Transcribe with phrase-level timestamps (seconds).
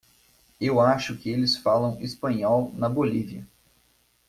[0.59, 3.47] Eu acho que eles falam espanhol na Bolívia.